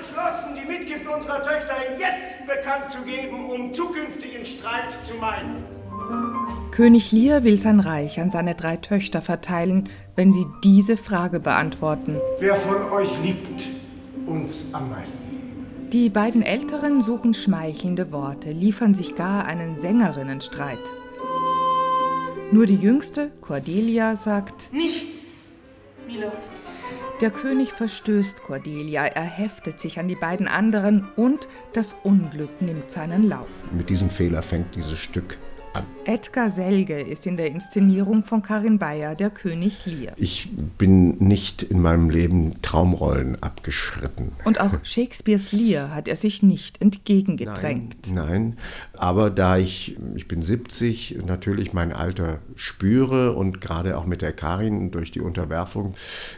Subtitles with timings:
[0.00, 5.64] beschlossen, die Mitgift unserer Töchter jetzt bekannt zu geben, um zukünftigen Streit zu meiden.
[6.70, 12.20] König Lear will sein Reich an seine drei Töchter verteilen, wenn sie diese Frage beantworten.
[12.38, 13.66] Wer von euch liebt
[14.26, 15.28] uns am meisten?
[15.92, 20.78] Die beiden Älteren suchen schmeichelnde Worte, liefern sich gar einen Sängerinnenstreit.
[22.52, 25.32] Nur die jüngste, Cordelia, sagt Nichts,
[26.06, 26.32] Milo.
[27.20, 32.90] Der König verstößt Cordelia, er heftet sich an die beiden anderen und das Unglück nimmt
[32.90, 33.50] seinen Lauf.
[33.72, 35.36] Mit diesem Fehler fängt dieses Stück
[35.72, 35.84] an.
[36.04, 40.14] Edgar Selge ist in der Inszenierung von Karin Bayer der König Lear.
[40.16, 40.48] Ich
[40.78, 44.32] bin nicht in meinem Leben Traumrollen abgeschritten.
[44.44, 48.12] Und auch Shakespeares Lear hat er sich nicht entgegengedrängt.
[48.12, 48.56] Nein, nein,
[48.94, 54.32] aber da ich, ich bin 70, natürlich mein Alter spüre und gerade auch mit der
[54.32, 55.94] Karin durch die Unterwerfung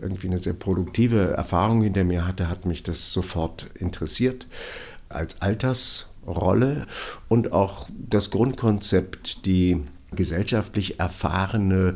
[0.00, 4.46] irgendwie eine sehr produktive Erfahrung hinter mir hatte, hat mich das sofort interessiert.
[5.08, 6.86] Als Alters Rolle
[7.28, 11.94] und auch das Grundkonzept, die gesellschaftlich erfahrene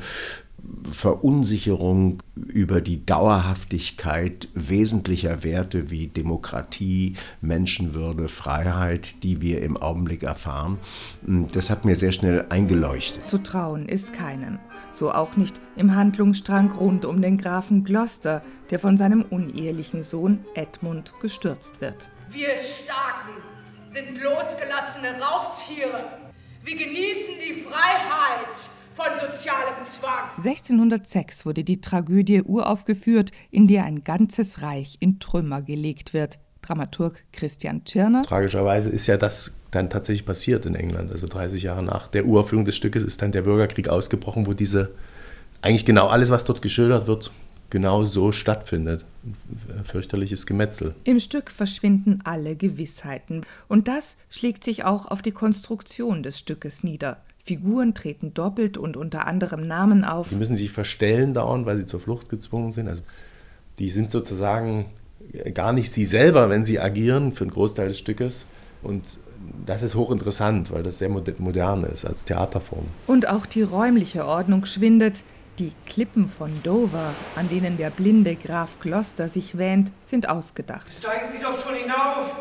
[0.90, 10.78] Verunsicherung über die Dauerhaftigkeit wesentlicher Werte wie Demokratie, Menschenwürde, Freiheit, die wir im Augenblick erfahren.
[11.52, 13.28] Das hat mir sehr schnell eingeleuchtet.
[13.28, 14.58] Zu trauen ist keinem.
[14.90, 20.40] So auch nicht im Handlungsstrang rund um den Grafen Gloucester, der von seinem unehelichen Sohn
[20.54, 22.08] Edmund gestürzt wird.
[22.30, 23.57] Wir Starken
[23.88, 26.04] sind losgelassene Raubtiere.
[26.62, 28.54] Wir genießen die Freiheit
[28.94, 30.30] von sozialem Zwang.
[30.36, 36.38] 1606 wurde die Tragödie uraufgeführt, in der ein ganzes Reich in Trümmer gelegt wird.
[36.60, 38.24] Dramaturg Christian Tschirner.
[38.24, 41.10] Tragischerweise ist ja das dann tatsächlich passiert in England.
[41.10, 44.90] Also 30 Jahre nach der Uraufführung des Stückes ist dann der Bürgerkrieg ausgebrochen, wo diese
[45.62, 47.32] eigentlich genau alles, was dort geschildert wird,
[47.70, 49.04] genau so stattfindet.
[49.84, 50.94] Fürchterliches Gemetzel.
[51.04, 53.44] Im Stück verschwinden alle Gewissheiten.
[53.68, 57.18] Und das schlägt sich auch auf die Konstruktion des Stückes nieder.
[57.44, 60.28] Figuren treten doppelt und unter anderem Namen auf.
[60.28, 62.88] Die müssen sich verstellen dauernd, weil sie zur Flucht gezwungen sind.
[62.88, 63.02] Also
[63.78, 64.86] die sind sozusagen
[65.54, 68.46] gar nicht sie selber, wenn sie agieren, für einen Großteil des Stückes.
[68.82, 69.18] Und
[69.64, 72.86] das ist hochinteressant, weil das sehr modern ist als Theaterform.
[73.06, 75.22] Und auch die räumliche Ordnung schwindet.
[75.58, 80.92] Die Klippen von Dover, an denen der blinde Graf Gloucester sich wähnt, sind ausgedacht.
[80.96, 82.36] Steigen Sie doch schon hinauf!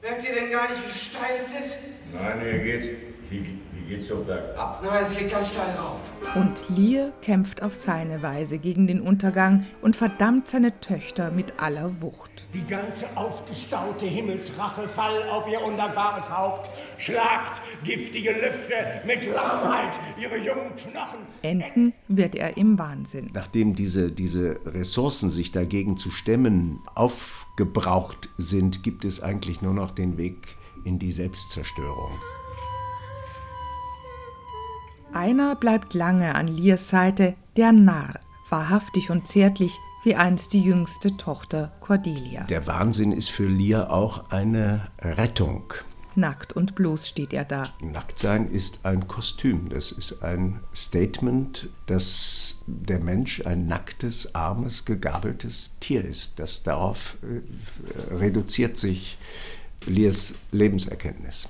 [0.00, 1.76] Merkt ihr denn gar nicht, wie steil es ist?
[2.12, 2.88] Nein, hier geht's,
[3.28, 4.82] hier, hier geht's so bergab.
[4.82, 6.00] Nein, es geht ganz steil rauf.
[6.34, 12.00] Und Lear kämpft auf seine Weise gegen den Untergang und verdammt seine Töchter mit aller
[12.00, 12.46] Wucht.
[12.52, 18.74] Die ganze aufgestaute Himmelsrache fall auf ihr undankbares Haupt, schlagt giftige Lüfte
[19.06, 21.20] mit Lahmheit ihre jungen Knochen.
[21.42, 23.30] Enden wird er im Wahnsinn.
[23.32, 29.92] Nachdem diese, diese Ressourcen, sich dagegen zu stemmen, aufgebraucht sind, gibt es eigentlich nur noch
[29.92, 32.12] den Weg in die Selbstzerstörung.
[35.12, 41.16] Einer bleibt lange an Lears Seite, der Narr, wahrhaftig und zärtlich, wie einst die jüngste
[41.16, 42.44] Tochter Cordelia.
[42.44, 45.74] Der Wahnsinn ist für Lear auch eine Rettung.
[46.16, 47.70] Nackt und bloß steht er da.
[47.80, 55.76] Nacktsein ist ein Kostüm, das ist ein Statement, dass der Mensch ein nacktes, armes, gegabeltes
[55.80, 56.38] Tier ist.
[56.38, 59.18] Das darauf äh, reduziert sich
[59.86, 61.48] Lears Lebenserkenntnis.